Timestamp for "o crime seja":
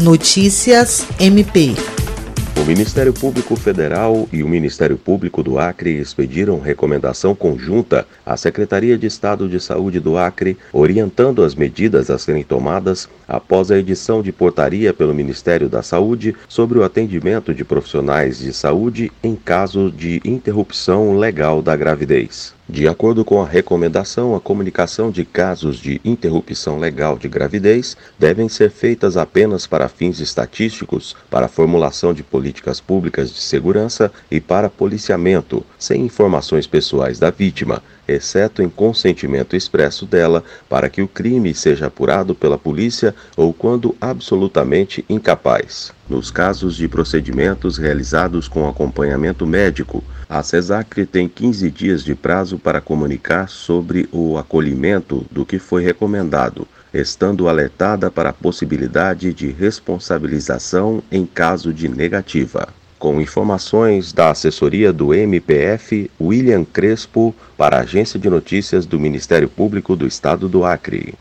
41.02-41.88